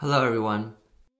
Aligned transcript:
Hello, 0.00 0.26
everyone. 0.26 0.74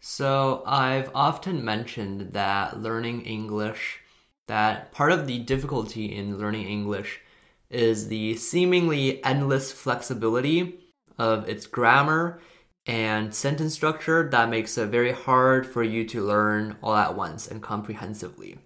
So, 0.00 0.62
I've 0.64 1.10
often 1.12 1.64
mentioned 1.64 2.34
that 2.34 2.80
learning 2.80 3.22
English, 3.22 3.98
that 4.46 4.92
part 4.92 5.10
of 5.10 5.26
the 5.26 5.40
difficulty 5.40 6.14
in 6.14 6.38
learning 6.38 6.68
English 6.68 7.20
is 7.68 8.06
the 8.06 8.36
seemingly 8.36 9.24
endless 9.24 9.72
flexibility 9.72 10.78
of 11.18 11.48
its 11.48 11.66
grammar 11.66 12.40
and 12.86 13.34
sentence 13.34 13.74
structure 13.74 14.28
that 14.30 14.48
makes 14.48 14.78
it 14.78 14.86
very 14.86 15.10
hard 15.10 15.66
for 15.66 15.82
you 15.82 16.04
to 16.04 16.24
learn 16.24 16.76
all 16.80 16.94
at 16.94 17.16
once 17.16 17.48
and 17.48 17.60
comprehensively. 17.60 18.60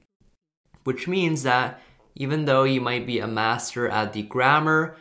Which 0.83 1.09
means 1.09 1.45
that 1.45 1.81
even 2.15 2.45
though 2.45 2.65
you 2.65 2.83
might 2.83 3.07
be 3.07 3.21
a 3.21 3.27
master 3.27 3.89
at 3.89 4.13
the 4.13 4.21
grammar 4.21 4.99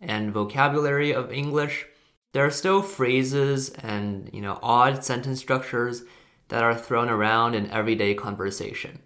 and 0.00 0.32
vocabulary 0.32 1.14
of 1.14 1.30
English, 1.30 1.86
there 2.32 2.44
are 2.44 2.50
still 2.50 2.82
phrases 2.82 3.70
and 3.70 4.30
you 4.32 4.40
know 4.40 4.58
odd 4.62 5.04
sentence 5.04 5.40
structures 5.40 6.02
that 6.48 6.62
are 6.62 6.74
thrown 6.76 7.08
around 7.08 7.54
in 7.54 7.70
everyday 7.70 8.14
conversation. 8.14 9.00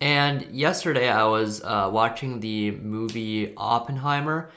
And 0.00 0.42
yesterday 0.50 1.08
I 1.08 1.24
was 1.24 1.62
uh, 1.62 1.88
watching 1.92 2.40
the 2.40 2.72
movie 2.72 3.54
Oppenheimer, 3.56 4.50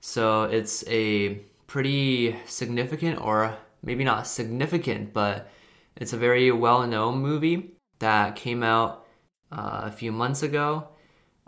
so 0.00 0.44
it's 0.44 0.86
a 0.86 1.40
pretty 1.66 2.36
significant, 2.46 3.20
or 3.20 3.56
maybe 3.82 4.04
not 4.04 4.26
significant, 4.26 5.12
but 5.12 5.50
it's 5.96 6.12
a 6.12 6.16
very 6.18 6.52
well-known 6.52 7.18
movie 7.18 7.72
that 7.98 8.36
came 8.36 8.62
out 8.62 9.06
uh, 9.50 9.80
a 9.84 9.90
few 9.90 10.12
months 10.12 10.42
ago, 10.42 10.88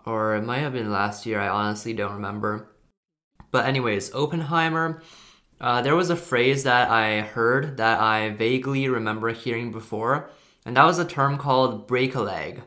or 0.05 0.35
it 0.35 0.43
might 0.43 0.59
have 0.59 0.73
been 0.73 0.91
last 0.91 1.25
year. 1.25 1.41
I 1.41 1.49
honestly 1.49 1.93
don't 1.93 2.15
remember. 2.15 2.71
But 3.51 3.67
anyways, 3.67 4.13
Oppenheimer 4.15 5.01
uh, 5.65 5.81
there 5.81 5.97
was 5.97 6.11
a 6.11 6.17
phrase 6.17 6.65
that 6.65 6.91
I 6.91 7.23
heard 7.23 7.79
that 7.79 7.99
I 7.99 8.29
vaguely 8.29 8.87
remember 8.87 9.31
hearing 9.31 9.73
before, 9.73 10.29
and 10.67 10.77
that 10.77 10.85
was 10.85 10.99
a 10.99 11.07
term 11.07 11.39
called 11.39 11.87
break 11.87 12.15
a 12.15 12.21
leg. 12.21 12.61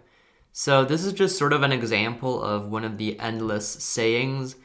So, 0.51 0.83
this 0.83 1.05
is 1.05 1.13
just 1.13 1.37
sort 1.37 1.53
of 1.53 1.61
an 1.61 1.71
example 1.71 2.41
of 2.41 2.71
one 2.71 2.83
of 2.83 2.97
the 2.97 3.19
endless 3.19 3.67
sayings 3.67 4.55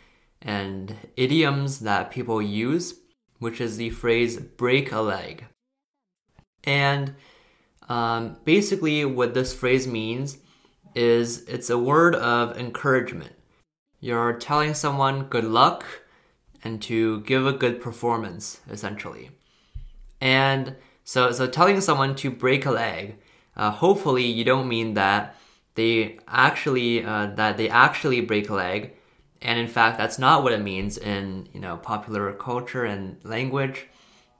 and 0.40 0.96
idioms 1.14 1.80
that 1.80 2.10
people 2.10 2.40
use, 2.40 2.94
which 3.38 3.60
is 3.60 3.76
the 3.76 3.90
phrase 3.90 4.38
break 4.38 4.92
a 4.92 5.00
leg. 5.00 5.44
And 6.64 7.14
um, 7.90 8.38
basically, 8.46 9.04
what 9.04 9.34
this 9.34 9.52
phrase 9.52 9.86
means 9.86 10.38
is 10.94 11.44
it's 11.48 11.68
a 11.68 11.76
word 11.76 12.14
of 12.14 12.56
encouragement. 12.56 13.34
You're 14.00 14.32
telling 14.32 14.72
someone 14.72 15.24
good 15.24 15.44
luck 15.44 15.84
and 16.64 16.80
to 16.82 17.20
give 17.22 17.46
a 17.46 17.52
good 17.52 17.80
performance, 17.80 18.60
essentially. 18.70 19.30
And 20.20 20.76
so, 21.04 21.32
so 21.32 21.46
telling 21.46 21.80
someone 21.80 22.14
to 22.16 22.30
break 22.30 22.66
a 22.66 22.70
leg, 22.70 23.16
uh, 23.56 23.70
hopefully 23.70 24.24
you 24.24 24.44
don't 24.44 24.68
mean 24.68 24.94
that 24.94 25.36
they 25.74 26.18
actually 26.28 27.04
uh, 27.04 27.26
that 27.34 27.56
they 27.56 27.68
actually 27.68 28.20
break 28.20 28.48
a 28.50 28.54
leg, 28.54 28.94
and 29.40 29.58
in 29.58 29.66
fact 29.66 29.98
that's 29.98 30.18
not 30.18 30.42
what 30.42 30.52
it 30.52 30.62
means 30.62 30.98
in 30.98 31.48
you 31.52 31.60
know 31.60 31.76
popular 31.76 32.32
culture 32.32 32.84
and 32.84 33.16
language. 33.24 33.86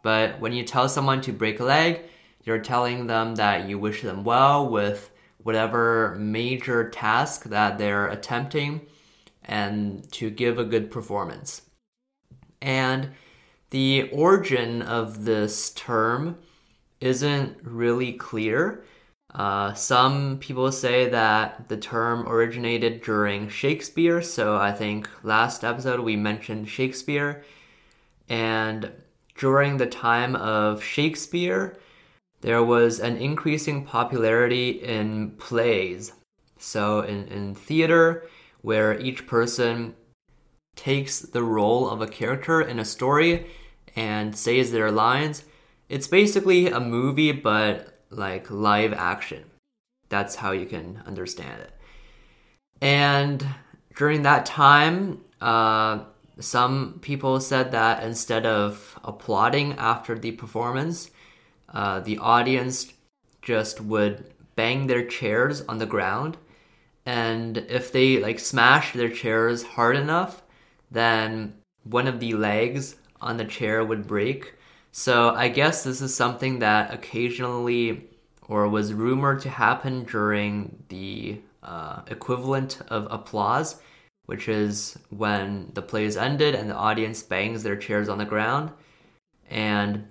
But 0.03 0.41
when 0.41 0.53
you 0.53 0.65
tell 0.65 0.89
someone 0.89 1.21
to 1.23 1.33
break 1.33 1.61
a 1.61 1.65
leg, 1.65 2.03
you're 2.45 2.59
telling 2.59 3.07
them 3.07 3.37
that 3.37 3.69
you 3.69 3.79
wish 3.79 4.03
them 4.03 4.25
well 4.25 4.69
with 4.69 5.11
whatever 5.43 6.17
major 6.19 6.91
task 6.91 7.45
that 7.45 7.79
they're 7.79 8.09
attempting 8.09 8.81
and 9.45 10.11
to 10.13 10.31
give 10.31 10.59
a 10.59 10.65
good 10.65 10.91
performance. 10.91 11.63
And 12.63 13.11
the 13.71 14.09
origin 14.13 14.81
of 14.81 15.25
this 15.25 15.71
term 15.71 16.39
isn't 17.01 17.59
really 17.63 18.13
clear. 18.13 18.85
Uh, 19.35 19.73
some 19.75 20.39
people 20.39 20.71
say 20.71 21.09
that 21.09 21.69
the 21.69 21.77
term 21.77 22.29
originated 22.29 23.03
during 23.03 23.49
Shakespeare, 23.49 24.23
so 24.23 24.57
I 24.57 24.73
think 24.73 25.09
last 25.25 25.65
episode 25.65 26.01
we 26.01 26.17
mentioned 26.17 26.69
Shakespeare. 26.69 27.45
And 28.29 28.93
during 29.35 29.79
the 29.79 29.87
time 29.87 30.37
of 30.37 30.85
Shakespeare, 30.85 31.77
there 32.43 32.63
was 32.63 33.01
an 33.01 33.17
increasing 33.17 33.85
popularity 33.85 34.71
in 34.71 35.33
plays. 35.33 36.13
So, 36.59 37.01
in, 37.01 37.27
in 37.29 37.55
theater, 37.55 38.29
where 38.61 38.99
each 39.01 39.27
person 39.27 39.95
takes 40.77 41.21
the 41.21 41.43
role 41.43 41.89
of 41.89 42.01
a 42.01 42.07
character 42.07 42.61
in 42.61 42.79
a 42.79 42.85
story 42.85 43.47
and 43.95 44.37
says 44.37 44.73
their 44.73 44.91
lines. 44.91 45.45
It's 45.89 46.07
basically 46.07 46.69
a 46.69 46.81
movie, 46.81 47.33
but 47.33 48.01
like 48.11 48.51
live 48.51 48.93
action. 48.93 49.45
That's 50.09 50.37
how 50.37 50.53
you 50.53 50.67
can 50.67 51.03
understand 51.07 51.61
it. 51.61 51.73
And 52.81 53.47
during 53.97 54.23
that 54.23 54.47
time, 54.47 55.21
uh, 55.41 56.01
some 56.41 56.99
people 57.03 57.41
said 57.41 57.73
that 57.73 58.03
instead 58.03 58.47
of 58.47 58.99
applauding 59.05 59.75
after 59.75 60.19
the 60.19 60.33
performance, 60.33 61.11
uh, 61.73 62.01
the 62.01 62.19
audience 62.19 62.93
just 63.41 63.81
would 63.81 64.33
bang 64.57 64.87
their 64.87 65.05
chairs 65.05 65.63
on 65.63 65.79
the 65.79 65.87
ground. 65.87 66.37
And 67.05 67.59
if 67.59 67.93
they 67.93 68.19
like 68.21 68.39
smash 68.39 68.93
their 68.93 69.09
chairs 69.09 69.63
hard 69.63 69.97
enough, 69.97 70.42
then 70.93 71.55
one 71.85 72.07
of 72.07 72.21
the 72.21 72.35
legs 72.35 72.97
on 73.21 73.37
the 73.37 73.45
chair 73.45 73.85
would 73.85 74.07
break. 74.07 74.55
So 74.91 75.31
I 75.31 75.49
guess 75.49 75.85
this 75.85 76.01
is 76.01 76.15
something 76.15 76.59
that 76.59 76.93
occasionally 76.93 78.09
or 78.49 78.69
was 78.69 78.93
rumored 78.93 79.41
to 79.41 79.49
happen 79.49 80.05
during 80.05 80.85
the 80.89 81.41
uh, 81.63 82.03
equivalent 82.09 82.81
of 82.89 83.07
applause, 83.11 83.81
which 84.27 84.49
is 84.49 84.99
when 85.11 85.71
the 85.75 85.83
play 85.83 86.05
is 86.05 86.17
ended 86.17 86.55
and 86.55 86.69
the 86.69 86.75
audience 86.75 87.23
bangs 87.23 87.63
their 87.63 87.77
chairs 87.77 88.09
on 88.09 88.19
the 88.19 88.25
ground. 88.25 88.71
And 89.49 90.09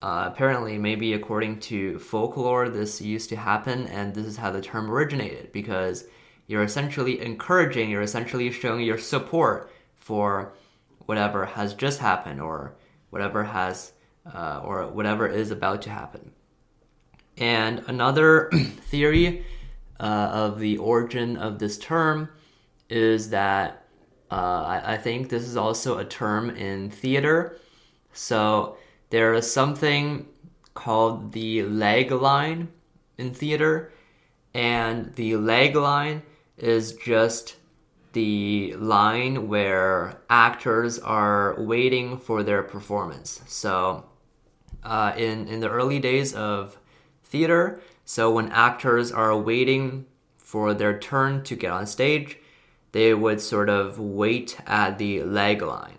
uh, 0.00 0.30
apparently, 0.32 0.78
maybe 0.78 1.12
according 1.14 1.60
to 1.60 1.98
folklore, 1.98 2.68
this 2.68 3.00
used 3.00 3.28
to 3.30 3.36
happen, 3.36 3.86
and 3.86 4.14
this 4.14 4.26
is 4.26 4.36
how 4.36 4.50
the 4.50 4.60
term 4.60 4.90
originated 4.90 5.52
because 5.52 6.04
you're 6.46 6.62
essentially 6.62 7.20
encouraging, 7.20 7.90
you're 7.90 8.02
essentially 8.02 8.50
showing 8.50 8.82
your 8.82 8.98
support 8.98 9.70
for 10.04 10.52
whatever 11.06 11.46
has 11.46 11.72
just 11.72 11.98
happened 11.98 12.38
or 12.38 12.74
whatever 13.08 13.42
has 13.42 13.92
uh, 14.34 14.60
or 14.62 14.86
whatever 14.88 15.26
is 15.26 15.50
about 15.50 15.80
to 15.80 15.88
happen. 15.88 16.30
And 17.38 17.82
another 17.86 18.50
theory 18.90 19.46
uh, 19.98 20.28
of 20.30 20.58
the 20.58 20.76
origin 20.76 21.38
of 21.38 21.58
this 21.58 21.78
term 21.78 22.28
is 22.90 23.30
that 23.30 23.86
uh, 24.30 24.34
I, 24.34 24.94
I 24.94 24.96
think 24.98 25.30
this 25.30 25.44
is 25.44 25.56
also 25.56 25.96
a 25.96 26.04
term 26.04 26.50
in 26.50 26.90
theater. 26.90 27.58
So 28.12 28.76
there 29.08 29.32
is 29.32 29.50
something 29.50 30.28
called 30.74 31.32
the 31.32 31.62
leg 31.62 32.12
line 32.12 32.68
in 33.16 33.32
theater, 33.32 33.90
and 34.52 35.14
the 35.14 35.36
leg 35.36 35.76
line 35.76 36.22
is 36.58 36.92
just 36.92 37.56
the 38.14 38.74
line 38.76 39.48
where 39.48 40.20
actors 40.30 40.98
are 40.98 41.54
waiting 41.58 42.16
for 42.16 42.42
their 42.42 42.62
performance. 42.62 43.42
So, 43.46 44.06
uh, 44.82 45.12
in 45.16 45.46
in 45.48 45.60
the 45.60 45.68
early 45.68 45.98
days 45.98 46.34
of 46.34 46.78
theater, 47.22 47.80
so 48.04 48.30
when 48.30 48.50
actors 48.50 49.12
are 49.12 49.36
waiting 49.36 50.06
for 50.38 50.74
their 50.74 50.98
turn 50.98 51.42
to 51.44 51.56
get 51.56 51.70
on 51.70 51.86
stage, 51.86 52.38
they 52.92 53.12
would 53.12 53.40
sort 53.40 53.68
of 53.68 53.98
wait 53.98 54.56
at 54.66 54.98
the 54.98 55.22
leg 55.22 55.62
line. 55.62 55.98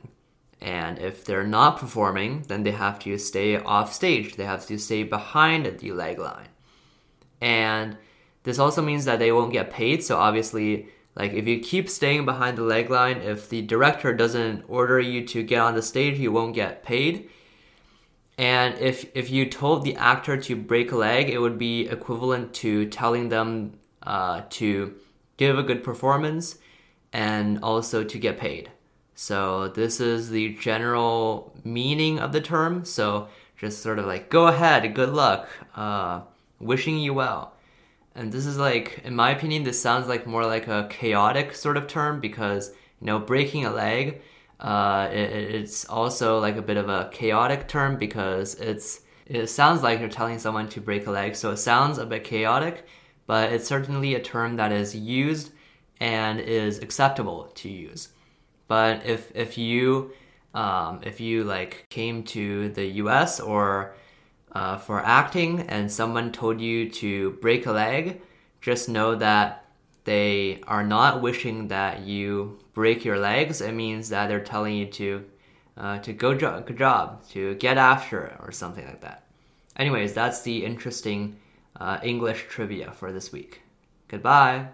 And 0.61 0.97
if 0.97 1.25
they're 1.25 1.45
not 1.45 1.77
performing, 1.77 2.43
then 2.47 2.63
they 2.63 2.71
have 2.71 2.97
to 2.99 3.17
stay 3.17 3.57
off 3.57 3.93
stage. 3.93 4.35
They 4.35 4.45
have 4.45 4.65
to 4.67 4.79
stay 4.79 5.03
behind 5.03 5.65
the 5.79 5.91
leg 5.91 6.17
line. 6.17 6.47
And 7.41 7.97
this 8.43 8.57
also 8.57 8.81
means 8.81 9.05
that 9.05 9.19
they 9.19 9.31
won't 9.31 9.51
get 9.51 9.71
paid. 9.71 10.03
So 10.03 10.17
obviously, 10.17 10.87
like 11.15 11.33
if 11.33 11.47
you 11.47 11.59
keep 11.59 11.89
staying 11.89 12.25
behind 12.25 12.57
the 12.57 12.63
leg 12.63 12.89
line, 12.89 13.17
if 13.17 13.47
the 13.49 13.61
director 13.61 14.13
doesn't 14.13 14.65
order 14.67 14.99
you 14.99 15.25
to 15.27 15.43
get 15.43 15.59
on 15.59 15.75
the 15.75 15.81
stage, 15.81 16.19
you 16.19 16.31
won't 16.31 16.53
get 16.53 16.83
paid. 16.83 17.29
And 18.37 18.77
if 18.79 19.05
if 19.15 19.29
you 19.29 19.49
told 19.49 19.83
the 19.83 19.95
actor 19.95 20.35
to 20.35 20.55
break 20.57 20.91
a 20.91 20.97
leg, 20.97 21.29
it 21.29 21.39
would 21.39 21.57
be 21.57 21.87
equivalent 21.87 22.53
to 22.55 22.87
telling 22.87 23.29
them 23.29 23.79
uh, 24.03 24.41
to 24.51 24.95
give 25.37 25.57
a 25.57 25.63
good 25.63 25.83
performance 25.83 26.57
and 27.13 27.59
also 27.63 28.03
to 28.03 28.19
get 28.19 28.37
paid. 28.37 28.71
So 29.13 29.69
this 29.69 30.01
is 30.01 30.29
the 30.29 30.55
general 30.55 31.55
meaning 31.63 32.19
of 32.19 32.33
the 32.33 32.41
term. 32.41 32.83
So 32.83 33.29
just 33.55 33.81
sort 33.81 33.99
of 33.99 34.05
like 34.05 34.29
go 34.29 34.47
ahead, 34.47 34.93
good 34.93 35.13
luck, 35.13 35.47
uh, 35.77 36.21
wishing 36.59 36.99
you 36.99 37.13
well. 37.13 37.54
And 38.15 38.31
this 38.31 38.45
is 38.45 38.57
like, 38.57 39.01
in 39.03 39.15
my 39.15 39.31
opinion, 39.31 39.63
this 39.63 39.81
sounds 39.81 40.07
like 40.07 40.25
more 40.25 40.45
like 40.45 40.67
a 40.67 40.87
chaotic 40.89 41.53
sort 41.53 41.77
of 41.77 41.87
term 41.87 42.19
because, 42.21 42.69
you 43.01 43.07
know, 43.07 43.19
breaking 43.19 43.65
a 43.65 43.71
leg, 43.71 44.21
uh, 44.59 45.09
it, 45.11 45.31
it's 45.55 45.85
also 45.85 46.39
like 46.39 46.55
a 46.55 46.61
bit 46.61 46.77
of 46.77 46.87
a 46.89 47.09
chaotic 47.11 47.67
term 47.67 47.97
because 47.97 48.55
it's 48.55 49.01
It 49.25 49.47
sounds 49.47 49.81
like 49.83 49.99
you're 49.99 50.09
telling 50.09 50.39
someone 50.39 50.69
to 50.69 50.81
break 50.81 51.07
a 51.07 51.11
leg, 51.11 51.35
so 51.35 51.51
it 51.51 51.57
sounds 51.57 51.97
a 51.97 52.05
bit 52.05 52.23
chaotic, 52.23 52.85
but 53.27 53.51
it's 53.51 53.67
certainly 53.67 54.13
a 54.15 54.21
term 54.21 54.55
that 54.57 54.71
is 54.71 54.95
used 54.95 55.51
and 55.99 56.39
is 56.39 56.79
acceptable 56.79 57.45
to 57.55 57.69
use. 57.69 58.09
But 58.67 59.05
if 59.05 59.31
if 59.35 59.57
you 59.57 60.11
um, 60.53 61.01
if 61.03 61.19
you 61.19 61.43
like 61.43 61.87
came 61.89 62.23
to 62.23 62.69
the 62.69 62.85
U.S. 63.03 63.39
or 63.39 63.95
uh, 64.55 64.77
for 64.77 65.05
acting 65.05 65.59
and 65.61 65.91
someone 65.91 66.31
told 66.31 66.61
you 66.61 66.89
to 66.89 67.31
break 67.41 67.65
a 67.65 67.71
leg, 67.71 68.21
just 68.61 68.87
know 68.87 69.13
that 69.15 69.65
they 70.05 70.61
are 70.65 70.83
not 70.83 71.21
wishing 71.21 71.67
that 71.67 72.01
you 72.01 72.57
break 72.73 73.03
your 73.03 73.19
legs. 73.19 73.59
It 73.59 73.73
means 73.73 74.09
that 74.09 74.27
they're 74.27 74.39
telling 74.39 74.75
you 74.75 74.85
to 74.87 75.25
uh, 75.77 75.99
to 75.99 76.13
go 76.13 76.33
jo- 76.33 76.63
good 76.65 76.77
job, 76.77 77.27
to 77.31 77.53
get 77.55 77.77
after 77.77 78.23
it, 78.23 78.37
or 78.39 78.53
something 78.53 78.85
like 78.85 79.01
that. 79.01 79.25
Anyways, 79.75 80.13
that's 80.13 80.41
the 80.41 80.63
interesting 80.63 81.35
uh, 81.75 81.99
English 82.01 82.45
trivia 82.47 82.93
for 82.93 83.11
this 83.11 83.33
week. 83.33 83.61
Goodbye. 84.07 84.67